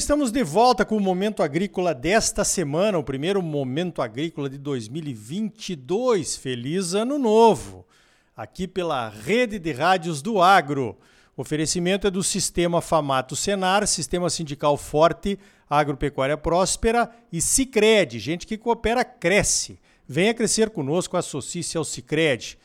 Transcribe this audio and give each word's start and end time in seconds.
estamos 0.00 0.32
de 0.32 0.42
volta 0.42 0.82
com 0.82 0.96
o 0.96 1.00
Momento 1.00 1.42
Agrícola 1.42 1.94
desta 1.94 2.42
semana, 2.42 2.96
o 2.96 3.04
primeiro 3.04 3.42
Momento 3.42 4.00
Agrícola 4.00 4.48
de 4.48 4.56
2022. 4.56 6.38
Feliz 6.38 6.94
Ano 6.94 7.18
Novo! 7.18 7.86
Aqui 8.34 8.66
pela 8.66 9.10
Rede 9.10 9.58
de 9.58 9.72
Rádios 9.72 10.22
do 10.22 10.40
Agro. 10.40 10.96
O 11.36 11.42
oferecimento 11.42 12.06
é 12.06 12.10
do 12.10 12.22
Sistema 12.22 12.80
Famato 12.80 13.36
Senar, 13.36 13.86
Sistema 13.86 14.30
Sindical 14.30 14.78
Forte, 14.78 15.38
Agropecuária 15.68 16.38
Próspera 16.38 17.10
e 17.30 17.38
Cicred. 17.38 18.18
Gente 18.18 18.46
que 18.46 18.56
coopera, 18.56 19.04
cresce. 19.04 19.78
Venha 20.08 20.32
crescer 20.32 20.70
conosco, 20.70 21.18
associe-se 21.18 21.76
ao 21.76 21.84
Cicred. 21.84 22.56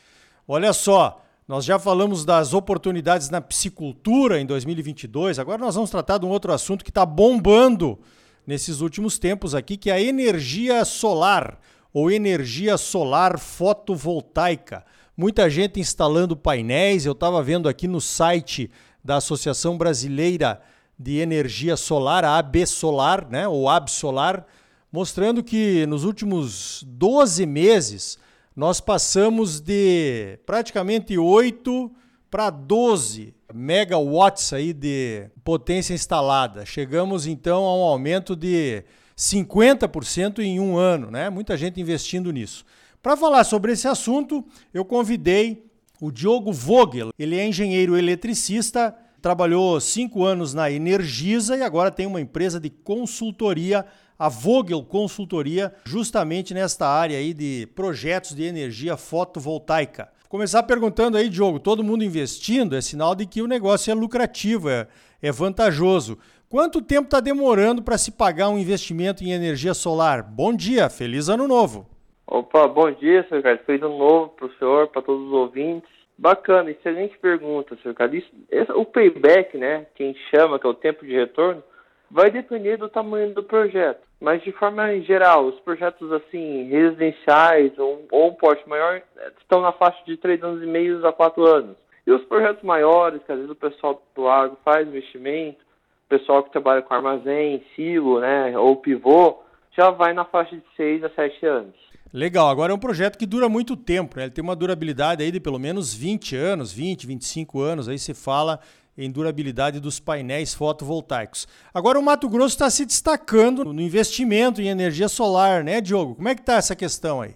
Olha 0.48 0.72
só, 0.72 1.22
nós 1.48 1.64
já 1.64 1.78
falamos 1.78 2.24
das 2.24 2.52
oportunidades 2.52 3.30
na 3.30 3.40
piscicultura 3.40 4.40
em 4.40 4.46
2022. 4.46 5.38
Agora 5.38 5.58
nós 5.58 5.76
vamos 5.76 5.90
tratar 5.90 6.18
de 6.18 6.26
um 6.26 6.28
outro 6.28 6.52
assunto 6.52 6.84
que 6.84 6.90
está 6.90 7.06
bombando 7.06 7.98
nesses 8.44 8.80
últimos 8.80 9.16
tempos 9.16 9.54
aqui, 9.54 9.76
que 9.76 9.88
é 9.88 9.94
a 9.94 10.00
energia 10.00 10.84
solar 10.84 11.60
ou 11.92 12.10
energia 12.10 12.76
solar 12.76 13.38
fotovoltaica. 13.38 14.84
Muita 15.16 15.48
gente 15.48 15.78
instalando 15.78 16.36
painéis. 16.36 17.06
Eu 17.06 17.12
estava 17.12 17.40
vendo 17.42 17.68
aqui 17.68 17.86
no 17.86 18.00
site 18.00 18.68
da 19.04 19.16
Associação 19.16 19.78
Brasileira 19.78 20.60
de 20.98 21.18
Energia 21.18 21.76
Solar, 21.76 22.24
a 22.24 22.38
AB 22.38 22.66
Solar, 22.66 23.28
né, 23.30 23.46
ou 23.46 23.68
AB 23.68 23.88
Solar, 23.90 24.44
mostrando 24.90 25.44
que 25.44 25.86
nos 25.86 26.04
últimos 26.04 26.82
12 26.88 27.46
meses 27.46 28.18
nós 28.56 28.80
passamos 28.80 29.60
de 29.60 30.38
praticamente 30.46 31.18
8 31.18 31.92
para 32.30 32.48
12 32.48 33.34
megawatts 33.52 34.50
aí 34.54 34.72
de 34.72 35.28
potência 35.44 35.92
instalada. 35.92 36.64
Chegamos 36.64 37.26
então 37.26 37.64
a 37.64 37.76
um 37.76 37.82
aumento 37.82 38.34
de 38.34 38.82
50% 39.14 40.38
em 40.38 40.58
um 40.58 40.78
ano, 40.78 41.10
né? 41.10 41.28
Muita 41.28 41.54
gente 41.54 41.78
investindo 41.78 42.32
nisso. 42.32 42.64
Para 43.02 43.14
falar 43.14 43.44
sobre 43.44 43.72
esse 43.72 43.86
assunto, 43.86 44.42
eu 44.72 44.86
convidei 44.86 45.66
o 46.00 46.10
Diogo 46.10 46.50
Vogel. 46.50 47.10
Ele 47.18 47.36
é 47.36 47.46
engenheiro 47.46 47.96
eletricista, 47.96 48.96
trabalhou 49.20 49.78
cinco 49.80 50.24
anos 50.24 50.54
na 50.54 50.70
Energisa 50.70 51.58
e 51.58 51.62
agora 51.62 51.90
tem 51.90 52.06
uma 52.06 52.22
empresa 52.22 52.58
de 52.58 52.70
consultoria 52.70 53.84
a 54.18 54.28
Vogel 54.28 54.82
Consultoria, 54.82 55.72
justamente 55.84 56.54
nesta 56.54 56.88
área 56.88 57.18
aí 57.18 57.34
de 57.34 57.68
projetos 57.74 58.34
de 58.34 58.44
energia 58.44 58.96
fotovoltaica. 58.96 60.08
Vou 60.22 60.30
começar 60.30 60.62
perguntando 60.64 61.16
aí, 61.16 61.28
Diogo, 61.28 61.60
todo 61.60 61.84
mundo 61.84 62.02
investindo 62.02 62.74
é 62.74 62.80
sinal 62.80 63.14
de 63.14 63.26
que 63.26 63.42
o 63.42 63.46
negócio 63.46 63.90
é 63.90 63.94
lucrativo, 63.94 64.68
é, 64.68 64.88
é 65.22 65.30
vantajoso. 65.30 66.18
Quanto 66.48 66.80
tempo 66.80 67.04
está 67.04 67.20
demorando 67.20 67.82
para 67.82 67.98
se 67.98 68.12
pagar 68.12 68.48
um 68.48 68.58
investimento 68.58 69.22
em 69.22 69.32
energia 69.32 69.74
solar? 69.74 70.22
Bom 70.22 70.54
dia, 70.54 70.88
feliz 70.88 71.28
ano 71.28 71.46
novo. 71.46 71.88
Opa, 72.26 72.66
bom 72.66 72.90
dia, 72.90 73.24
senhor 73.24 73.38
Ricardo. 73.38 73.64
Feliz 73.64 73.82
ano 73.82 73.98
novo 73.98 74.28
para 74.30 74.46
o 74.46 74.52
senhor, 74.54 74.88
para 74.88 75.02
todos 75.02 75.26
os 75.26 75.32
ouvintes. 75.32 75.88
Bacana, 76.18 76.70
excelente 76.70 77.16
pergunta, 77.18 77.76
senhor 77.76 77.92
Ricardo. 77.92 78.16
Isso, 78.16 78.28
esse, 78.50 78.72
o 78.72 78.84
payback, 78.84 79.56
né, 79.56 79.86
que 79.94 80.02
a 80.02 80.06
gente 80.06 80.20
chama, 80.34 80.58
que 80.58 80.66
é 80.66 80.70
o 80.70 80.74
tempo 80.74 81.04
de 81.04 81.12
retorno, 81.12 81.62
vai 82.10 82.30
depender 82.30 82.76
do 82.76 82.88
tamanho 82.88 83.34
do 83.34 83.42
projeto. 83.42 84.00
Mas 84.20 84.42
de 84.42 84.52
forma 84.52 84.98
geral, 85.00 85.46
os 85.46 85.60
projetos 85.60 86.10
assim 86.12 86.64
residenciais 86.64 87.78
ou, 87.78 88.06
ou 88.10 88.30
um 88.30 88.34
porte 88.34 88.66
maior 88.68 89.02
estão 89.40 89.60
na 89.60 89.72
faixa 89.72 90.02
de 90.06 90.16
3 90.16 90.42
anos 90.42 90.62
e 90.62 90.66
meio 90.66 91.06
a 91.06 91.12
4 91.12 91.44
anos. 91.46 91.76
E 92.06 92.12
os 92.12 92.24
projetos 92.24 92.62
maiores, 92.62 93.20
que 93.24 93.32
às 93.32 93.38
vezes 93.38 93.50
o 93.50 93.56
pessoal 93.56 94.00
do 94.14 94.28
agro 94.28 94.56
faz 94.64 94.86
investimento, 94.86 95.58
o 96.06 96.08
pessoal 96.08 96.42
que 96.42 96.52
trabalha 96.52 96.82
com 96.82 96.94
armazém, 96.94 97.64
silo, 97.74 98.20
né, 98.20 98.56
ou 98.56 98.76
pivô, 98.76 99.40
já 99.76 99.90
vai 99.90 100.14
na 100.14 100.24
faixa 100.24 100.56
de 100.56 100.62
6 100.76 101.04
a 101.04 101.10
7 101.10 101.46
anos. 101.46 101.74
Legal, 102.12 102.48
agora 102.48 102.72
é 102.72 102.74
um 102.74 102.78
projeto 102.78 103.18
que 103.18 103.26
dura 103.26 103.48
muito 103.48 103.76
tempo, 103.76 104.16
né? 104.16 104.24
Ele 104.24 104.30
tem 104.30 104.42
uma 104.42 104.56
durabilidade 104.56 105.22
aí 105.22 105.30
de 105.30 105.40
pelo 105.40 105.58
menos 105.58 105.92
20 105.92 106.36
anos, 106.36 106.72
20, 106.72 107.06
25 107.06 107.60
anos, 107.60 107.88
aí 107.88 107.98
se 107.98 108.14
fala 108.14 108.60
em 108.96 109.10
durabilidade 109.10 109.80
dos 109.80 110.00
painéis 110.00 110.54
fotovoltaicos. 110.54 111.46
Agora 111.72 111.98
o 111.98 112.02
Mato 112.02 112.28
Grosso 112.28 112.54
está 112.54 112.70
se 112.70 112.86
destacando 112.86 113.64
no 113.64 113.80
investimento 113.80 114.60
em 114.60 114.68
energia 114.68 115.08
solar, 115.08 115.62
né, 115.62 115.80
Diogo? 115.80 116.14
Como 116.14 116.28
é 116.28 116.34
que 116.34 116.40
está 116.40 116.54
essa 116.54 116.74
questão 116.74 117.20
aí? 117.20 117.34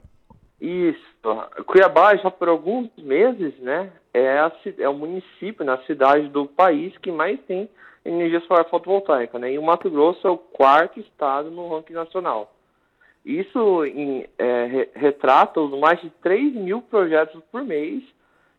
Isso. 0.60 1.10
Cuiabá 1.66 2.16
já 2.16 2.30
por 2.30 2.48
alguns 2.48 2.88
meses, 2.96 3.52
né, 3.58 3.92
é, 4.12 4.38
a, 4.38 4.52
é 4.78 4.88
o 4.88 4.94
município 4.94 5.64
na 5.64 5.78
cidade 5.84 6.28
do 6.28 6.46
país 6.46 6.96
que 6.98 7.12
mais 7.12 7.38
tem 7.46 7.68
energia 8.04 8.40
solar 8.40 8.64
fotovoltaica, 8.68 9.38
né? 9.38 9.52
E 9.52 9.58
o 9.58 9.62
Mato 9.62 9.90
Grosso 9.90 10.26
é 10.26 10.30
o 10.30 10.38
quarto 10.38 10.98
estado 10.98 11.50
no 11.50 11.68
ranking 11.68 11.92
nacional. 11.92 12.52
Isso 13.24 13.84
em, 13.84 14.26
é, 14.38 14.88
retrata 14.94 15.60
os 15.60 15.78
mais 15.78 16.00
de 16.00 16.10
3 16.22 16.54
mil 16.54 16.80
projetos 16.80 17.40
por 17.52 17.62
mês 17.62 18.02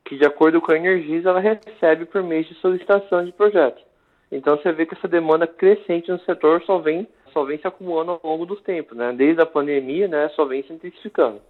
que 0.05 0.17
de 0.17 0.25
acordo 0.25 0.61
com 0.61 0.71
a 0.71 0.77
Energisa 0.77 1.29
ela 1.29 1.39
recebe 1.39 2.05
por 2.05 2.23
mês 2.23 2.47
de 2.47 2.55
solicitação 2.55 3.23
de 3.23 3.31
projetos. 3.31 3.83
Então 4.31 4.57
você 4.57 4.71
vê 4.71 4.85
que 4.85 4.95
essa 4.95 5.07
demanda 5.07 5.45
crescente 5.45 6.09
no 6.09 6.19
setor 6.21 6.63
só 6.65 6.79
vem, 6.79 7.07
só 7.33 7.43
vem 7.43 7.59
se 7.59 7.67
acumulando 7.67 8.11
ao 8.11 8.19
longo 8.23 8.45
dos 8.45 8.61
tempos, 8.61 8.97
né? 8.97 9.13
Desde 9.15 9.41
a 9.41 9.45
pandemia, 9.45 10.07
né, 10.07 10.29
só 10.35 10.45
vem 10.45 10.63
se 10.63 10.71
intensificando. 10.71 11.41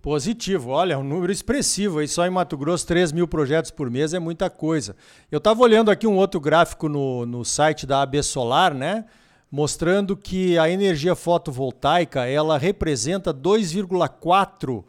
Positivo, 0.00 0.70
olha, 0.70 0.98
um 0.98 1.04
número 1.04 1.30
expressivo 1.30 2.00
aí, 2.00 2.08
só 2.08 2.26
em 2.26 2.30
Mato 2.30 2.56
Grosso, 2.56 2.84
3 2.88 3.12
mil 3.12 3.28
projetos 3.28 3.70
por 3.70 3.88
mês 3.88 4.12
é 4.12 4.18
muita 4.18 4.50
coisa. 4.50 4.96
Eu 5.30 5.38
estava 5.38 5.62
olhando 5.62 5.92
aqui 5.92 6.08
um 6.08 6.16
outro 6.16 6.40
gráfico 6.40 6.88
no, 6.88 7.24
no 7.24 7.44
site 7.44 7.86
da 7.86 8.02
AB 8.02 8.20
Solar, 8.22 8.74
né? 8.74 9.04
Mostrando 9.48 10.16
que 10.16 10.58
a 10.58 10.68
energia 10.68 11.14
fotovoltaica 11.14 12.26
ela 12.26 12.58
representa 12.58 13.32
2,4% 13.32 14.82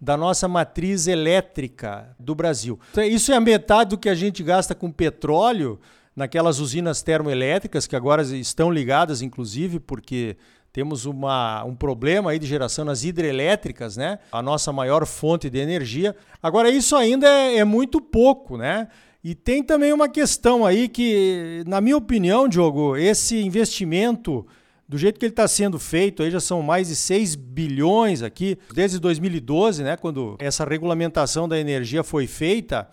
da 0.00 0.16
nossa 0.16 0.48
matriz 0.48 1.06
elétrica 1.06 2.16
do 2.18 2.34
Brasil. 2.34 2.78
Então, 2.90 3.04
isso 3.04 3.32
é 3.32 3.38
metade 3.38 3.90
do 3.90 3.98
que 3.98 4.08
a 4.08 4.14
gente 4.14 4.42
gasta 4.42 4.74
com 4.74 4.90
petróleo 4.90 5.78
naquelas 6.16 6.58
usinas 6.58 7.02
termoelétricas 7.02 7.86
que 7.86 7.94
agora 7.94 8.22
estão 8.22 8.70
ligadas, 8.70 9.22
inclusive, 9.22 9.78
porque 9.78 10.36
temos 10.72 11.04
uma, 11.04 11.64
um 11.64 11.74
problema 11.74 12.30
aí 12.30 12.38
de 12.38 12.46
geração 12.46 12.84
nas 12.84 13.04
hidrelétricas, 13.04 13.96
né? 13.96 14.18
A 14.30 14.40
nossa 14.40 14.72
maior 14.72 15.04
fonte 15.04 15.50
de 15.50 15.58
energia. 15.58 16.14
Agora, 16.42 16.70
isso 16.70 16.96
ainda 16.96 17.28
é, 17.28 17.58
é 17.58 17.64
muito 17.64 18.00
pouco, 18.00 18.56
né? 18.56 18.88
E 19.22 19.34
tem 19.34 19.62
também 19.62 19.92
uma 19.92 20.08
questão 20.08 20.64
aí 20.64 20.88
que, 20.88 21.62
na 21.66 21.80
minha 21.80 21.96
opinião, 21.96 22.48
Diogo, 22.48 22.96
esse 22.96 23.42
investimento 23.42 24.46
do 24.90 24.98
jeito 24.98 25.20
que 25.20 25.24
ele 25.24 25.32
está 25.32 25.46
sendo 25.46 25.78
feito, 25.78 26.20
aí 26.20 26.32
já 26.32 26.40
são 26.40 26.62
mais 26.62 26.88
de 26.88 26.96
6 26.96 27.36
bilhões 27.36 28.24
aqui, 28.24 28.58
desde 28.74 28.98
2012, 28.98 29.84
né, 29.84 29.96
quando 29.96 30.36
essa 30.40 30.64
regulamentação 30.64 31.48
da 31.48 31.56
energia 31.56 32.02
foi 32.02 32.26
feita, 32.26 32.88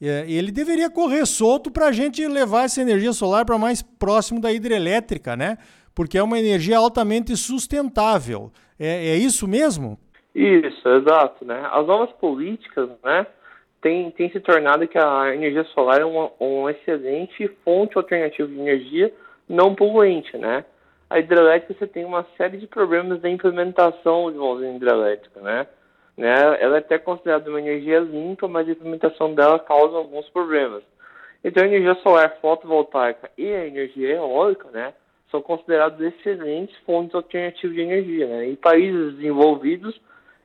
é, 0.00 0.24
ele 0.26 0.50
deveria 0.50 0.88
correr 0.88 1.26
solto 1.26 1.70
para 1.70 1.88
a 1.88 1.92
gente 1.92 2.26
levar 2.26 2.64
essa 2.64 2.80
energia 2.80 3.12
solar 3.12 3.44
para 3.44 3.58
mais 3.58 3.82
próximo 3.82 4.40
da 4.40 4.50
hidrelétrica, 4.50 5.36
né? 5.36 5.58
Porque 5.94 6.16
é 6.16 6.22
uma 6.22 6.38
energia 6.38 6.78
altamente 6.78 7.36
sustentável. 7.36 8.50
É, 8.80 9.10
é 9.10 9.16
isso 9.16 9.46
mesmo? 9.46 9.98
Isso, 10.34 10.88
exato. 10.88 11.44
Né? 11.44 11.68
As 11.70 11.86
novas 11.86 12.10
políticas 12.12 12.88
né, 13.04 13.26
têm, 13.82 14.10
têm 14.12 14.30
se 14.30 14.40
tornado 14.40 14.88
que 14.88 14.96
a 14.96 15.34
energia 15.34 15.64
solar 15.74 16.00
é 16.00 16.04
uma, 16.06 16.30
uma 16.40 16.70
excelente 16.70 17.46
fonte 17.62 17.98
alternativa 17.98 18.48
de 18.48 18.58
energia 18.58 19.12
não 19.46 19.74
poluente, 19.74 20.34
né? 20.38 20.64
A 21.12 21.18
hidrelétrica 21.18 21.74
você 21.78 21.86
tem 21.86 22.04
uma 22.06 22.26
série 22.38 22.56
de 22.56 22.66
problemas 22.66 23.20
da 23.20 23.28
implementação 23.28 24.32
de 24.32 24.38
uma 24.38 24.48
usina 24.48 24.76
hidrelétrica, 24.76 25.40
né? 25.40 25.66
né? 26.16 26.32
Ela 26.58 26.76
é 26.76 26.78
até 26.78 26.98
considerada 26.98 27.50
uma 27.50 27.60
energia 27.60 28.00
limpa, 28.00 28.48
mas 28.48 28.66
a 28.66 28.72
implementação 28.72 29.34
dela 29.34 29.58
causa 29.58 29.96
alguns 29.96 30.26
problemas. 30.30 30.82
Então 31.44 31.62
a 31.62 31.66
energia 31.66 31.94
solar 31.96 32.38
fotovoltaica 32.40 33.30
e 33.36 33.46
a 33.46 33.66
energia 33.66 34.16
eólica, 34.16 34.70
né, 34.70 34.94
são 35.30 35.42
considerados 35.42 36.00
excelentes 36.00 36.76
fontes 36.86 37.14
alternativas 37.14 37.74
de 37.74 37.82
energia, 37.82 38.26
né? 38.26 38.48
E 38.48 38.56
países 38.56 39.16
desenvolvidos 39.16 40.00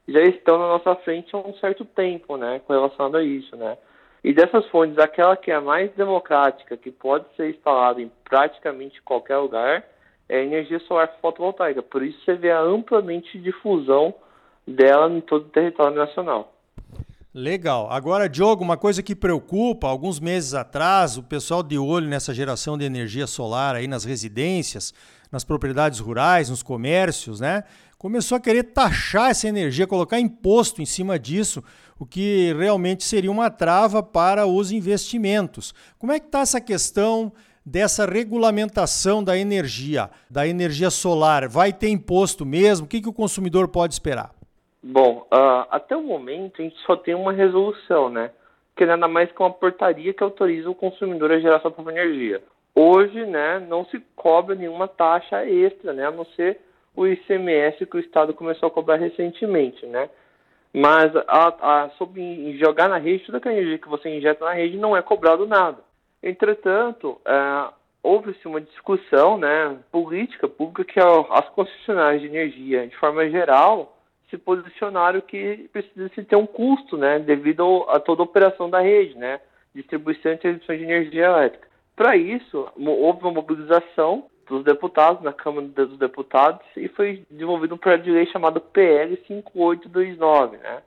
já 0.08 0.22
estão 0.22 0.58
na 0.58 0.68
nossa 0.68 0.96
frente 0.96 1.34
há 1.34 1.38
um 1.38 1.54
certo 1.56 1.86
tempo, 1.86 2.36
né, 2.36 2.60
relação 2.68 3.14
a 3.16 3.24
isso, 3.24 3.56
né? 3.56 3.78
E 4.24 4.34
dessas 4.34 4.66
fontes, 4.68 4.98
aquela 4.98 5.38
que 5.38 5.52
é 5.52 5.56
a 5.56 5.62
mais 5.62 5.92
democrática, 5.94 6.76
que 6.76 6.92
pode 6.92 7.26
ser 7.36 7.52
instalada 7.52 8.02
em 8.02 8.12
praticamente 8.26 9.02
qualquer 9.02 9.38
lugar, 9.38 9.86
é 10.30 10.44
energia 10.44 10.80
solar 10.82 11.12
fotovoltaica. 11.22 11.82
Por 11.82 12.04
isso 12.04 12.20
você 12.24 12.36
vê 12.36 12.52
a 12.52 12.62
amplamente 12.62 13.38
difusão 13.40 14.14
dela 14.68 15.10
em 15.12 15.22
todo 15.22 15.46
o 15.46 15.50
território 15.50 15.96
nacional. 15.96 16.54
Legal. 17.34 17.88
Agora, 17.92 18.28
Diogo, 18.28 18.64
uma 18.64 18.78
coisa 18.78 19.04
que 19.04 19.16
preocupa, 19.16 19.88
alguns 19.88 20.20
meses 20.20 20.56
atrás, 20.56 21.18
o 21.18 21.24
pessoal 21.24 21.62
de 21.62 21.78
olho 21.78 22.08
nessa 22.08 22.34
geração 22.34 22.78
de 22.78 22.84
energia 22.84 23.28
solar 23.28 23.76
aí 23.76 23.88
nas 23.88 24.04
residências, 24.04 24.94
nas 25.32 25.44
propriedades 25.44 26.00
rurais, 26.00 26.50
nos 26.50 26.64
comércios, 26.64 27.40
né? 27.40 27.64
Começou 27.98 28.36
a 28.36 28.42
querer 28.42 28.64
taxar 28.64 29.30
essa 29.30 29.48
energia, 29.48 29.86
colocar 29.86 30.20
imposto 30.20 30.82
em 30.82 30.86
cima 30.86 31.20
disso, 31.20 31.64
o 32.00 32.06
que 32.06 32.54
realmente 32.58 33.04
seria 33.04 33.32
uma 33.32 33.50
trava 33.50 34.02
para 34.02 34.48
os 34.48 34.72
investimentos. 34.72 35.74
Como 36.00 36.12
é 36.12 36.20
que 36.20 36.26
está 36.26 36.40
essa 36.40 36.62
questão 36.62 37.32
dessa 37.68 38.06
regulamentação 38.06 39.22
da 39.22 39.38
energia, 39.38 40.10
da 40.32 40.48
energia 40.48 40.90
solar? 40.90 41.50
Vai 41.50 41.74
ter 41.74 41.90
imposto 41.90 42.46
mesmo? 42.46 42.86
O 42.86 42.90
que, 42.90 43.02
que 43.02 43.10
o 43.10 43.14
consumidor 43.14 43.68
pode 43.68 43.94
esperar? 43.94 44.32
Bom, 44.82 45.28
uh, 45.34 45.68
até 45.70 45.98
o 45.98 46.02
momento 46.02 46.62
a 46.62 46.64
gente 46.64 46.78
só 46.86 46.96
tem 46.96 47.14
uma 47.14 47.34
resolução, 47.34 48.10
né? 48.10 48.32
Que 48.74 48.86
é 48.86 48.88
nada 48.88 49.08
mais 49.10 49.30
que 49.30 49.42
uma 49.42 49.52
portaria 49.52 50.14
que 50.14 50.24
autoriza 50.24 50.70
o 50.70 50.76
consumidor 50.76 51.30
a 51.32 51.40
gerar 51.40 51.60
sua 51.60 51.72
própria 51.72 51.94
energia. 51.94 52.42
Hoje, 52.74 53.26
né, 53.26 53.60
não 53.68 53.84
se 53.86 54.00
cobra 54.16 54.56
nenhuma 54.56 54.88
taxa 54.88 55.44
extra, 55.46 55.92
né, 55.94 56.06
a 56.06 56.12
não 56.12 56.24
ser 56.36 56.60
o 56.96 57.08
ICMS 57.08 57.86
que 57.88 57.98
o 57.98 58.00
Estado 58.00 58.36
começou 58.36 58.68
a 58.68 58.72
cobrar 58.72 58.98
recentemente, 58.98 59.86
né? 59.88 60.10
Mas 60.72 61.12
a, 61.28 61.48
a, 61.84 61.90
sobre 61.98 62.58
jogar 62.60 62.88
na 62.88 62.98
rede, 62.98 63.26
toda 63.26 63.42
a 63.44 63.52
energia 63.52 63.80
que 63.80 63.90
você 63.90 64.16
injeta 64.16 64.46
na 64.46 64.54
rede 64.54 64.78
não 64.78 64.96
é 64.96 65.02
cobrado 65.02 65.48
nada. 65.48 65.87
Entretanto, 66.22 67.20
é, 67.26 67.70
houve-se 68.02 68.48
uma 68.48 68.62
discussão 68.62 69.38
né, 69.38 69.78
política 69.92 70.48
pública 70.48 70.84
que 70.84 71.00
as 71.00 71.50
concessionárias 71.50 72.22
de 72.22 72.28
energia, 72.28 72.88
de 72.88 72.96
forma 72.98 73.30
geral, 73.30 73.98
se 74.30 74.38
posicionaram 74.38 75.22
que 75.22 75.70
precisa 75.72 76.10
se 76.10 76.24
ter 76.24 76.36
um 76.36 76.46
custo 76.46 76.98
né, 76.98 77.20
devido 77.20 77.86
a 77.90 78.00
toda 78.00 78.22
a 78.22 78.26
operação 78.26 78.70
da 78.70 78.82
rede, 78.82 79.18
né, 79.18 79.40
distribuição 79.74 80.32
e 80.32 80.38
transmissão 80.38 80.76
de 80.76 80.84
energia 80.84 81.26
elétrica. 81.26 81.68
Para 81.96 82.16
isso, 82.16 82.68
houve 82.78 83.22
uma 83.22 83.32
mobilização 83.32 84.26
dos 84.48 84.64
deputados, 84.64 85.22
na 85.24 85.34
Câmara 85.34 85.68
dos 85.68 85.98
Deputados, 85.98 86.66
e 86.76 86.88
foi 86.88 87.26
desenvolvido 87.30 87.76
um 87.76 87.78
projeto 87.78 88.04
de 88.04 88.12
lei 88.12 88.26
chamado 88.28 88.62
PL 88.62 89.18
5829, 89.28 90.58
né? 90.58 90.82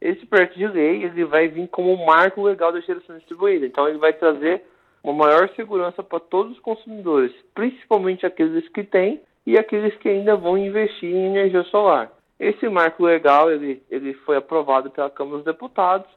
Esse 0.00 0.26
projeto 0.26 0.56
de 0.56 0.66
lei 0.66 1.04
ele 1.04 1.24
vai 1.24 1.48
vir 1.48 1.68
como 1.68 1.92
um 1.92 2.04
marco 2.04 2.42
legal 2.42 2.72
da 2.72 2.80
geração 2.80 3.16
distribuída. 3.16 3.66
Então 3.66 3.88
ele 3.88 3.98
vai 3.98 4.12
trazer 4.12 4.62
uma 5.02 5.12
maior 5.12 5.48
segurança 5.50 6.02
para 6.02 6.20
todos 6.20 6.52
os 6.52 6.60
consumidores, 6.60 7.32
principalmente 7.54 8.26
aqueles 8.26 8.68
que 8.68 8.82
têm 8.82 9.20
e 9.46 9.56
aqueles 9.56 9.94
que 9.96 10.08
ainda 10.08 10.36
vão 10.36 10.58
investir 10.58 11.08
em 11.08 11.26
energia 11.26 11.62
solar. 11.64 12.10
Esse 12.38 12.68
marco 12.68 13.04
legal 13.04 13.50
ele, 13.50 13.82
ele 13.90 14.12
foi 14.12 14.36
aprovado 14.36 14.90
pela 14.90 15.08
Câmara 15.08 15.36
dos 15.36 15.46
Deputados, 15.46 16.08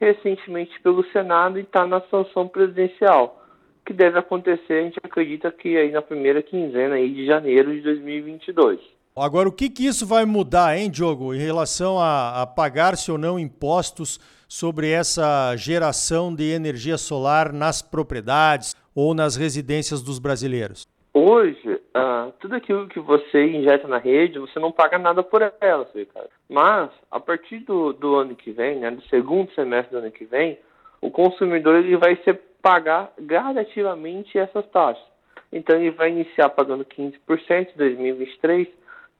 recentemente 0.00 0.80
pelo 0.80 1.04
Senado 1.10 1.58
e 1.58 1.62
está 1.62 1.86
na 1.86 2.00
sanção 2.02 2.48
presidencial 2.48 3.42
que 3.86 3.92
deve 3.92 4.18
acontecer, 4.18 4.72
a 4.72 4.82
gente 4.82 4.98
acredita 5.02 5.50
que 5.52 5.76
aí 5.76 5.92
na 5.92 6.02
primeira 6.02 6.42
quinzena 6.42 6.96
aí 6.96 7.08
de 7.08 7.24
janeiro 7.24 7.72
de 7.72 7.80
2022. 7.82 8.80
Agora, 9.18 9.48
o 9.48 9.52
que, 9.52 9.70
que 9.70 9.86
isso 9.86 10.06
vai 10.06 10.26
mudar, 10.26 10.76
hein, 10.76 10.90
Diogo, 10.90 11.32
em 11.32 11.38
relação 11.38 11.98
a, 11.98 12.42
a 12.42 12.46
pagar-se 12.46 13.10
ou 13.10 13.16
não 13.16 13.38
impostos 13.38 14.20
sobre 14.46 14.90
essa 14.90 15.56
geração 15.56 16.34
de 16.34 16.44
energia 16.44 16.98
solar 16.98 17.50
nas 17.50 17.80
propriedades 17.80 18.76
ou 18.94 19.14
nas 19.14 19.34
residências 19.34 20.02
dos 20.02 20.18
brasileiros? 20.18 20.86
Hoje, 21.14 21.80
uh, 21.96 22.30
tudo 22.40 22.56
aquilo 22.56 22.86
que 22.88 23.00
você 23.00 23.42
injeta 23.46 23.88
na 23.88 23.96
rede, 23.96 24.38
você 24.38 24.60
não 24.60 24.70
paga 24.70 24.98
nada 24.98 25.22
por 25.22 25.40
ela, 25.40 25.88
Ricardo. 25.94 26.28
Mas, 26.46 26.90
a 27.10 27.18
partir 27.18 27.60
do, 27.60 27.94
do 27.94 28.16
ano 28.16 28.36
que 28.36 28.52
vem, 28.52 28.80
né, 28.80 28.90
do 28.90 29.00
segundo 29.08 29.50
semestre 29.54 29.92
do 29.92 30.02
ano 30.02 30.12
que 30.12 30.26
vem, 30.26 30.58
o 31.00 31.10
consumidor 31.10 31.76
ele 31.76 31.96
vai 31.96 32.16
ser 32.16 32.38
pagar 32.60 33.14
gradativamente 33.18 34.36
essas 34.36 34.66
taxas. 34.66 35.02
Então 35.50 35.74
ele 35.76 35.92
vai 35.92 36.10
iniciar 36.10 36.50
pagando 36.50 36.84
15% 36.84 37.14
em 37.48 37.78
2023, 37.78 38.68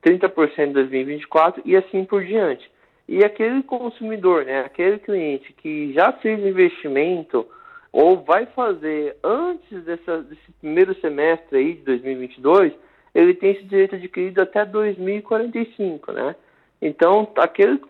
30% 0.06 0.68
em 0.68 0.72
2024 0.72 1.62
e 1.64 1.76
assim 1.76 2.04
por 2.04 2.24
diante. 2.24 2.70
E 3.08 3.24
aquele 3.24 3.62
consumidor, 3.64 4.44
né, 4.44 4.60
aquele 4.60 4.98
cliente 5.00 5.52
que 5.54 5.92
já 5.92 6.12
fez 6.12 6.38
investimento 6.44 7.46
ou 7.92 8.22
vai 8.22 8.46
fazer 8.46 9.16
antes 9.24 9.82
dessa, 9.84 10.22
desse 10.22 10.52
primeiro 10.60 10.94
semestre 11.00 11.58
aí 11.58 11.74
de 11.74 11.82
2022, 11.82 12.72
ele 13.14 13.34
tem 13.34 13.52
esse 13.52 13.64
direito 13.64 13.96
adquirido 13.96 14.42
até 14.42 14.64
2045, 14.64 16.12
né? 16.12 16.36
Então, 16.82 17.26
aquele, 17.38 17.80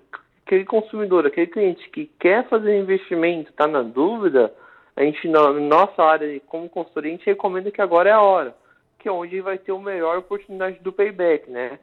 aquele 0.47 0.65
consumidor, 0.65 1.27
aquele 1.27 1.49
cliente 1.49 1.91
que 1.91 2.09
quer 2.21 2.49
fazer 2.49 2.79
investimento, 2.79 3.51
está 3.51 3.67
na 3.67 3.83
dúvida, 3.83 4.55
a 4.95 5.03
gente, 5.03 5.27
na 5.27 5.53
nossa 5.53 6.03
área, 6.03 6.41
como 6.47 6.69
consultoria, 6.69 7.13
a 7.13 7.17
gente 7.17 7.27
recomenda 7.27 7.71
que 7.73 7.83
agora 7.83 8.09
é 8.09 8.13
a 8.13 8.23
hora, 8.23 8.55
que 8.99 9.09
é 9.09 9.13
onde 9.13 9.41
vai 9.41 9.59
ter 9.59 9.73
a 9.73 9.79
melhor 9.79 10.19
oportunidade 10.19 10.79
do 10.81 10.93
payback, 10.93 11.51
né? 11.51 11.79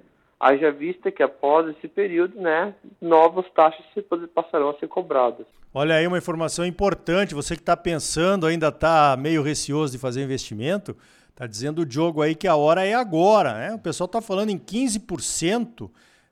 Haja 0.46 0.72
vista 0.72 1.12
que 1.12 1.24
após 1.24 1.70
esse 1.70 1.88
período, 1.88 2.40
né, 2.40 2.74
novas 3.02 3.46
taxas 3.52 3.86
passarão 4.34 4.70
a 4.70 4.80
ser 4.80 4.88
cobradas. 4.88 5.46
Olha 5.74 5.96
aí 5.96 6.06
uma 6.06 6.18
informação 6.18 6.66
importante, 6.66 7.34
você 7.34 7.56
que 7.56 7.62
está 7.62 7.78
pensando, 7.78 8.46
ainda 8.46 8.68
está 8.68 9.16
meio 9.18 9.42
receoso 9.42 9.94
de 9.94 9.98
fazer 9.98 10.22
investimento, 10.22 10.96
está 11.30 11.48
dizendo 11.48 11.82
o 11.82 11.86
Diogo 11.86 12.22
aí 12.22 12.36
que 12.36 12.48
a 12.48 12.56
hora 12.56 12.86
é 12.86 12.94
agora, 12.94 13.54
né? 13.54 13.74
O 13.74 13.80
pessoal 13.80 14.06
está 14.06 14.22
falando 14.22 14.50
em 14.50 14.60
15% 14.60 15.90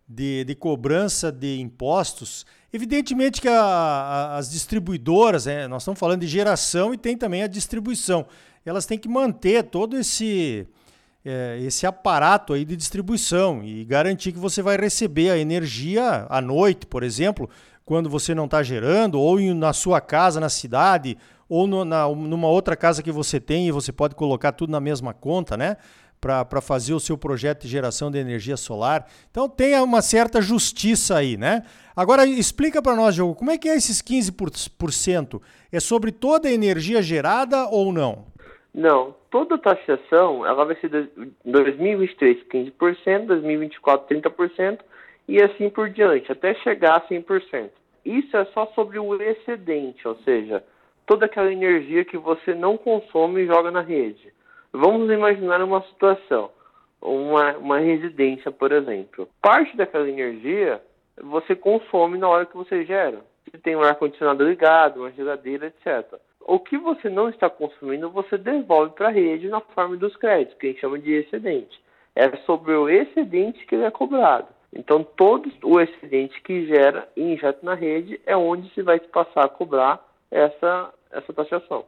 de, 0.08 0.44
de 0.44 0.56
cobrança 0.56 1.32
de 1.32 1.60
impostos 1.60 2.46
Evidentemente 2.74 3.42
que 3.42 3.50
a, 3.50 3.62
a, 3.62 4.38
as 4.38 4.50
distribuidoras, 4.50 5.46
né, 5.46 5.68
nós 5.68 5.84
estamos 5.84 6.00
falando 6.00 6.22
de 6.22 6.28
geração 6.28 6.94
e 6.94 6.98
tem 6.98 7.18
também 7.18 7.44
a 7.44 7.48
distribuição, 7.48 8.26
elas 8.66 8.86
têm 8.86 8.98
que 8.98 9.10
manter 9.10 9.64
todo 9.64 9.98
esse, 9.98 10.66
é, 11.24 11.60
esse 11.62 11.86
aparato 11.86 12.54
aí 12.54 12.66
de 12.66 12.76
distribuição 12.76 13.64
e 13.64 13.86
garantir 13.86 14.32
que 14.32 14.40
você 14.40 14.62
vai 14.62 14.78
receber 14.78 15.30
a 15.30 15.38
energia 15.38 16.26
à 16.30 16.42
noite, 16.42 16.86
por 16.86 17.04
exemplo, 17.04 17.50
quando 17.86 18.10
você 18.10 18.34
não 18.34 18.46
está 18.46 18.64
gerando, 18.64 19.20
ou 19.20 19.40
na 19.54 19.74
sua 19.74 20.02
casa, 20.02 20.40
na 20.40 20.50
cidade, 20.50 21.18
ou 21.48 21.68
no, 21.68 21.84
na, 21.84 22.08
numa 22.08 22.48
outra 22.48 22.76
casa 22.76 23.04
que 23.04 23.12
você 23.12 23.40
tem 23.40 23.68
e 23.68 23.72
você 23.72 23.92
pode 23.92 24.16
colocar 24.16 24.52
tudo 24.52 24.72
na 24.72 24.80
mesma 24.80 25.14
conta, 25.14 25.58
né? 25.58 25.78
para 26.22 26.62
fazer 26.62 26.94
o 26.94 27.00
seu 27.00 27.18
projeto 27.18 27.64
de 27.64 27.68
geração 27.68 28.12
de 28.12 28.20
energia 28.20 28.56
solar. 28.56 29.08
Então 29.32 29.50
tem 29.50 29.76
uma 29.80 30.04
certa 30.04 30.40
justiça 30.40 31.18
aí, 31.18 31.36
né? 31.36 31.64
Agora 31.96 32.28
explica 32.28 32.80
para 32.80 32.96
nós, 32.96 33.16
Diogo, 33.16 33.34
como 33.34 33.50
é 33.50 33.58
que 33.58 33.68
é 33.68 33.76
esses 33.76 34.04
15%? 34.04 35.42
É 35.72 35.80
sobre 35.80 36.12
toda 36.12 36.48
a 36.48 36.52
energia 36.52 37.02
gerada 37.02 37.68
ou 37.68 37.92
não? 37.92 38.28
Não, 38.74 39.14
toda 39.30 39.58
taxação 39.58 40.46
ela 40.46 40.64
vai 40.64 40.76
ser 40.76 41.10
em 41.46 41.52
2023 41.52 42.44
15%, 42.48 43.26
2024 43.26 44.18
30% 44.18 44.80
e 45.28 45.42
assim 45.42 45.70
por 45.70 45.90
diante, 45.90 46.32
até 46.32 46.54
chegar 46.56 46.96
a 46.96 47.02
100%. 47.02 47.70
Isso 48.06 48.36
é 48.36 48.46
só 48.46 48.66
sobre 48.68 48.98
o 48.98 49.22
excedente, 49.22 50.08
ou 50.08 50.16
seja, 50.24 50.64
toda 51.06 51.26
aquela 51.26 51.52
energia 51.52 52.06
que 52.06 52.18
você 52.18 52.56
não 52.56 52.78
consome 52.78 53.42
e 53.42 53.46
joga 53.46 53.70
na 53.70 53.82
rede. 53.82 54.34
Vamos 54.72 55.12
imaginar 55.12 55.62
uma 55.62 55.82
situação, 55.84 56.50
uma, 57.02 57.58
uma 57.58 57.80
residência, 57.80 58.52
por 58.52 58.72
exemplo. 58.72 59.28
Parte 59.42 59.76
daquela 59.76 60.10
energia 60.10 60.82
você 61.22 61.56
consome 61.56 62.18
na 62.18 62.28
hora 62.28 62.46
que 62.46 62.56
você 62.56 62.86
gera. 62.86 63.22
Se 63.44 63.58
tem 63.58 63.76
um 63.76 63.84
ar-condicionado 63.84 64.44
ligado, 64.48 65.02
uma 65.02 65.12
geladeira, 65.12 65.68
etc. 65.68 66.20
O 66.52 66.60
que 66.60 66.78
você 66.78 67.10
não 67.10 67.30
está 67.30 67.50
consumindo, 67.50 68.10
você 68.10 68.38
devolve 68.38 68.94
para 68.94 69.08
a 69.08 69.12
rede 69.12 69.48
na 69.48 69.62
forma 69.62 69.96
dos 69.96 70.14
créditos, 70.18 70.58
que 70.58 70.68
a 70.68 70.70
gente 70.70 70.82
chama 70.82 71.00
de 71.00 71.14
excedente. 71.14 71.82
É 72.14 72.30
sobre 72.46 72.74
o 72.74 72.90
excedente 72.90 73.66
que 73.66 73.74
ele 73.74 73.86
é 73.86 73.90
cobrado. 73.90 74.50
Então, 74.76 75.02
todo 75.02 75.50
o 75.64 75.80
excedente 75.80 76.42
que 76.42 76.68
gera 76.68 77.08
e 77.16 77.22
injeta 77.22 77.60
na 77.64 77.74
rede 77.74 78.20
é 78.26 78.36
onde 78.36 78.70
se 78.74 78.82
vai 78.82 79.00
passar 79.00 79.46
a 79.46 79.48
cobrar 79.48 80.06
essa, 80.30 80.94
essa 81.14 81.32
taxação. 81.32 81.86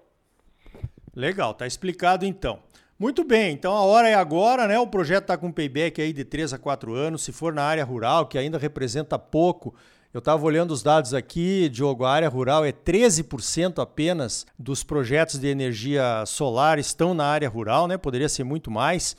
Legal, 1.13 1.53
tá 1.53 1.67
explicado 1.67 2.24
então. 2.24 2.60
Muito 2.98 3.25
bem, 3.25 3.51
então 3.51 3.75
a 3.75 3.84
hora 3.84 4.08
é 4.08 4.13
agora, 4.13 4.65
né? 4.65 4.79
O 4.79 4.88
projeto 4.88 5.24
está 5.24 5.38
com 5.38 5.51
payback 5.51 6.01
aí 6.01 6.13
de 6.13 6.24
3 6.24 6.53
a 6.53 6.58
4 6.58 6.93
anos. 6.93 7.25
Se 7.25 7.34
for 7.34 7.53
na 7.53 7.63
área 7.63 7.84
rural, 7.84 8.27
que 8.27 8.38
ainda 8.38 8.58
representa 8.58 9.20
pouco, 9.20 9.75
eu 10.13 10.20
estava 10.20 10.46
olhando 10.46 10.72
os 10.72 10.84
dados 10.84 11.12
aqui, 11.12 11.67
Diogo, 11.70 12.05
a 12.05 12.12
área 12.12 12.29
rural 12.29 12.63
é 12.63 12.72
13% 12.72 13.82
apenas 13.82 14.46
dos 14.60 14.84
projetos 14.84 15.39
de 15.39 15.48
energia 15.48 16.24
solar 16.27 16.77
estão 16.77 17.15
na 17.15 17.25
área 17.25 17.50
rural, 17.50 17.88
né? 17.88 17.98
Poderia 17.98 18.29
ser 18.29 18.43
muito 18.43 18.70
mais. 18.70 19.17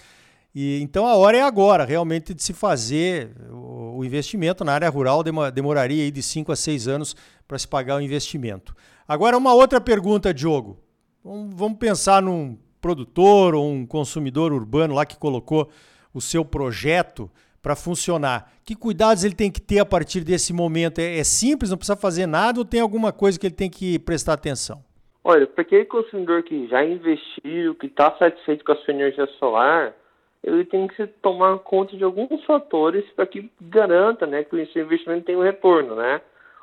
E 0.55 0.81
então 0.81 1.05
a 1.05 1.17
hora 1.17 1.37
é 1.37 1.43
agora, 1.43 1.85
realmente, 1.85 2.33
de 2.33 2.41
se 2.41 2.53
fazer 2.53 3.35
o, 3.51 4.05
investimento 4.05 4.65
na 4.65 4.73
área 4.73 4.89
rural. 4.89 5.25
Demoraria 5.53 6.09
de 6.13 6.23
5 6.23 6.53
a 6.53 6.57
6 6.57 6.87
anos 6.87 7.17
para 7.49 7.59
se 7.59 7.67
pagar 7.67 7.97
o 7.97 8.01
investimento. 8.01 8.73
Agora, 9.09 9.37
uma 9.37 9.53
outra 9.53 9.81
pergunta, 9.81 10.33
Diogo. 10.33 10.79
Vamos 11.25 11.77
pensar 11.77 12.23
num 12.23 12.57
produtor 12.81 13.57
ou 13.57 13.69
um 13.69 13.85
consumidor 13.85 14.53
urbano 14.53 14.95
lá 14.95 15.05
que 15.05 15.17
colocou 15.17 15.69
o 16.13 16.21
seu 16.21 16.45
projeto 16.45 17.29
para 17.65 17.75
funcionar. 17.75 18.53
Que 18.63 18.77
cuidados 18.77 19.25
ele 19.25 19.35
tem 19.35 19.51
que 19.51 19.61
ter 19.61 19.79
a 19.79 19.87
partir 19.87 20.21
desse 20.21 20.53
momento? 20.53 20.99
É, 20.99 21.19
é, 21.19 21.25
simples, 21.25 21.71
não 21.71 21.79
precisa 21.79 21.97
fazer 21.97 22.27
nada 22.27 22.59
ou 22.59 22.65
tem 22.65 22.81
alguma 22.81 23.11
coisa 23.11 23.41
que 23.41 23.47
ele 23.47 23.55
tem 23.55 23.71
que 23.71 23.99
prestar 23.99 24.35
atenção? 24.35 24.85
Olha, 25.25 25.47
para 25.47 25.63
aquele 25.63 25.87
consumidor 25.87 26.43
que 26.43 26.69
já 26.69 26.85
investiu, 26.85 27.75
que 27.77 27.87
está 27.87 28.15
satisfeito 28.19 28.63
com 28.63 28.73
a 28.73 28.77
sua 28.77 28.93
energia 28.93 29.27
solar, 29.39 29.95
ele 30.43 30.67
tem 30.67 30.87
que 30.87 31.07
tomar 31.23 31.59
conta 31.61 31.97
de 31.97 32.05
alguns 32.05 32.45
fatores 32.45 33.03
para 33.17 33.25
que 33.25 33.51
garanta 33.59 34.27
né, 34.27 34.45
que 34.45 34.55
o 34.55 34.67
seu 34.71 34.85
investimento 34.85 35.25
tenha 35.25 35.39
um 35.39 35.43
retorno. 35.43 35.95
Né? 35.97 36.21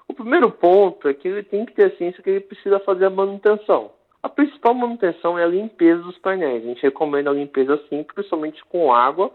O 0.07 0.13
primeiro 0.13 0.51
ponto 0.51 1.07
é 1.07 1.15
que 1.15 1.27
ele 1.27 1.41
tem 1.41 1.65
que 1.65 1.73
ter 1.73 1.97
ciência 1.97 2.21
que 2.21 2.29
ele 2.29 2.41
precisa 2.41 2.79
fazer 2.79 3.05
a 3.05 3.09
manutenção. 3.09 3.89
A 4.21 4.29
principal 4.29 4.75
manutenção 4.75 5.39
é 5.39 5.43
a 5.43 5.47
limpeza 5.47 6.03
dos 6.03 6.19
painéis. 6.19 6.63
A 6.63 6.67
gente 6.67 6.83
recomenda 6.83 7.31
a 7.31 7.33
limpeza 7.33 7.77
simples, 7.89 8.13
principalmente 8.13 8.63
com 8.65 8.93
água, 8.93 9.31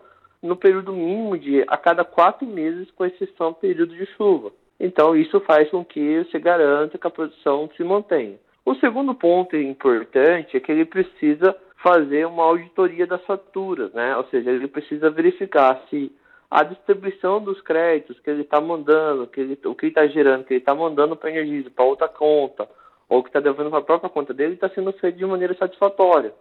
no 0.47 0.57
período 0.57 0.93
mínimo 0.93 1.37
de 1.37 1.65
a 1.67 1.77
cada 1.77 2.05
quatro 2.05 2.47
meses, 2.47 2.91
com 2.93 3.05
exceção 3.05 3.51
do 3.51 3.57
período 3.57 3.95
de 3.95 4.07
chuva. 4.17 4.53
Então, 4.79 5.17
isso 5.17 5.41
faz 5.41 5.71
com 5.71 5.85
que 5.85 6.25
você 6.25 6.39
garanta 6.39 6.99
que 6.99 7.07
a 7.07 7.11
produção 7.11 7.69
se 7.77 7.83
mantenha. 7.83 8.37
O 8.65 8.75
segundo 8.77 9.15
ponto 9.15 9.57
importante 9.57 10.57
é 10.57 10.61
que 10.61 10.73
ele 10.73 10.85
precisa 10.85 11.57
fazer 11.83 12.27
uma 12.27 12.43
auditoria 12.43 13.07
das 13.07 13.25
faturas, 13.25 13.93
né? 13.93 14.17
Ou 14.17 14.25
seja, 14.25 14.51
ele 14.51 14.67
precisa 14.67 15.11
verificar 15.11 15.83
se 15.89 16.13
a 16.51 16.63
distribuição 16.63 17.41
dos 17.41 17.61
créditos 17.61 18.19
que 18.21 18.31
ele 18.31 18.43
está 18.43 18.61
mandando, 18.61 19.27
que 19.27 19.41
ele, 19.41 19.59
o 19.65 19.75
que 19.75 19.87
está 19.87 20.07
gerando, 20.07 20.45
que 20.45 20.55
ele 20.55 20.61
está 20.61 20.75
mandando 20.75 21.17
para 21.17 21.29
a 21.29 21.33
Energisa, 21.33 21.71
para 21.71 21.85
outra 21.85 22.09
conta, 22.09 22.69
ou 23.09 23.23
que 23.23 23.29
está 23.29 23.41
devendo 23.41 23.71
para 23.71 23.79
a 23.79 23.83
própria 23.83 24.11
conta 24.11 24.35
dele, 24.35 24.55
está 24.55 24.69
sendo 24.71 24.93
feito 24.95 25.17
de 25.17 25.27
maneira 25.27 25.55
satisfatória. 25.55 26.33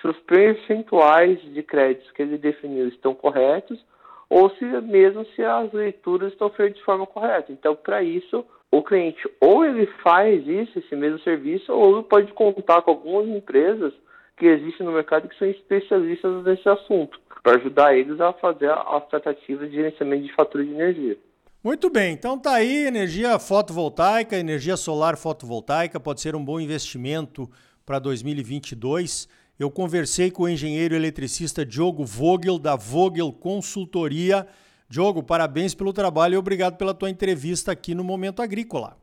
Se 0.00 0.08
os 0.08 0.18
percentuais 0.20 1.40
de 1.52 1.62
créditos 1.62 2.10
que 2.12 2.22
ele 2.22 2.38
definiu 2.38 2.88
estão 2.88 3.14
corretos, 3.14 3.82
ou 4.28 4.50
se 4.50 4.64
mesmo 4.64 5.24
se 5.34 5.42
as 5.42 5.72
leituras 5.72 6.32
estão 6.32 6.50
feitas 6.50 6.78
de 6.78 6.84
forma 6.84 7.06
correta. 7.06 7.52
Então, 7.52 7.74
para 7.76 8.02
isso, 8.02 8.44
o 8.70 8.82
cliente 8.82 9.22
ou 9.40 9.64
ele 9.64 9.86
faz 10.02 10.46
isso, 10.46 10.78
esse 10.78 10.96
mesmo 10.96 11.18
serviço, 11.20 11.72
ou 11.72 11.98
ele 11.98 12.02
pode 12.04 12.32
contar 12.32 12.82
com 12.82 12.90
algumas 12.90 13.28
empresas 13.28 13.92
que 14.36 14.46
existem 14.46 14.84
no 14.84 14.92
mercado 14.92 15.28
que 15.28 15.38
são 15.38 15.48
especialistas 15.48 16.44
nesse 16.44 16.68
assunto, 16.68 17.18
para 17.42 17.56
ajudar 17.56 17.96
eles 17.96 18.20
a 18.20 18.32
fazer 18.34 18.70
as 18.70 19.06
tratativas 19.08 19.70
de 19.70 19.76
gerenciamento 19.76 20.24
de 20.24 20.34
fatura 20.34 20.64
de 20.64 20.70
energia. 20.72 21.16
Muito 21.64 21.90
bem, 21.90 22.12
então 22.12 22.38
tá 22.38 22.54
aí 22.54 22.86
energia 22.86 23.38
fotovoltaica, 23.38 24.36
energia 24.36 24.76
solar 24.76 25.16
fotovoltaica, 25.16 25.98
pode 25.98 26.20
ser 26.20 26.36
um 26.36 26.44
bom 26.44 26.60
investimento 26.60 27.50
para 27.84 27.98
2022. 27.98 29.28
Eu 29.58 29.70
conversei 29.70 30.30
com 30.30 30.42
o 30.42 30.48
engenheiro 30.48 30.94
eletricista 30.94 31.64
Diogo 31.64 32.04
Vogel, 32.04 32.58
da 32.58 32.76
Vogel 32.76 33.32
Consultoria. 33.32 34.46
Diogo, 34.86 35.22
parabéns 35.22 35.74
pelo 35.74 35.94
trabalho 35.94 36.34
e 36.34 36.36
obrigado 36.36 36.76
pela 36.76 36.92
tua 36.92 37.08
entrevista 37.08 37.72
aqui 37.72 37.94
no 37.94 38.04
Momento 38.04 38.42
Agrícola. 38.42 38.98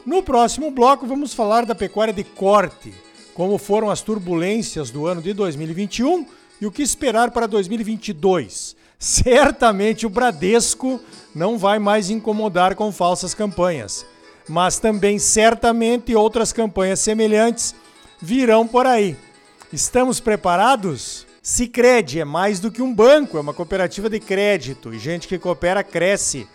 No 0.06 0.22
próximo 0.22 0.70
bloco 0.70 1.06
vamos 1.06 1.34
falar 1.34 1.66
da 1.66 1.74
pecuária 1.74 2.14
de 2.14 2.24
corte, 2.24 2.94
como 3.34 3.58
foram 3.58 3.90
as 3.90 4.00
turbulências 4.00 4.90
do 4.90 5.06
ano 5.06 5.20
de 5.20 5.34
2021 5.34 6.24
e 6.60 6.66
o 6.66 6.72
que 6.72 6.82
esperar 6.82 7.30
para 7.30 7.46
2022. 7.46 8.74
Certamente 8.98 10.06
o 10.06 10.10
Bradesco 10.10 10.98
não 11.34 11.58
vai 11.58 11.78
mais 11.78 12.08
incomodar 12.10 12.74
com 12.74 12.90
falsas 12.90 13.34
campanhas, 13.34 14.04
mas 14.48 14.80
também 14.80 15.18
certamente 15.18 16.16
outras 16.16 16.52
campanhas 16.52 16.98
semelhantes 16.98 17.74
virão 18.20 18.66
por 18.66 18.86
aí. 18.86 19.16
Estamos 19.72 20.20
preparados? 20.20 21.26
Sicredi 21.42 22.20
é 22.20 22.24
mais 22.24 22.60
do 22.60 22.70
que 22.70 22.82
um 22.82 22.94
banco, 22.94 23.38
é 23.38 23.40
uma 23.40 23.54
cooperativa 23.54 24.10
de 24.10 24.20
crédito 24.20 24.92
e 24.92 24.98
gente 24.98 25.28
que 25.28 25.38
coopera 25.38 25.82
cresce. 25.82 26.46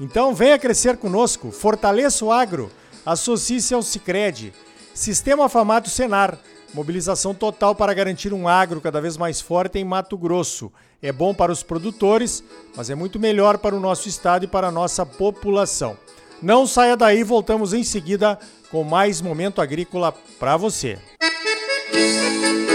Então 0.00 0.34
venha 0.34 0.58
crescer 0.58 0.96
conosco, 0.96 1.50
fortaleça 1.50 2.24
o 2.24 2.32
agro, 2.32 2.70
associe-se 3.06 3.72
ao 3.72 3.82
Sicredi. 3.82 4.52
Sistema 4.92 5.48
Famato 5.48 5.88
Senar, 5.88 6.38
mobilização 6.74 7.34
total 7.34 7.74
para 7.74 7.94
garantir 7.94 8.32
um 8.32 8.46
agro 8.46 8.80
cada 8.80 9.00
vez 9.00 9.16
mais 9.16 9.40
forte 9.40 9.78
em 9.78 9.84
Mato 9.84 10.18
Grosso. 10.18 10.70
É 11.00 11.10
bom 11.10 11.34
para 11.34 11.50
os 11.50 11.62
produtores, 11.62 12.44
mas 12.76 12.90
é 12.90 12.94
muito 12.94 13.18
melhor 13.18 13.58
para 13.58 13.74
o 13.74 13.80
nosso 13.80 14.08
estado 14.08 14.44
e 14.44 14.48
para 14.48 14.68
a 14.68 14.72
nossa 14.72 15.06
população. 15.06 15.96
Não 16.42 16.66
saia 16.66 16.96
daí, 16.96 17.22
voltamos 17.22 17.72
em 17.72 17.84
seguida 17.84 18.38
com 18.70 18.82
mais 18.82 19.20
momento 19.20 19.60
agrícola 19.60 20.12
para 20.40 20.56
você. 20.56 20.98
Música 21.92 22.71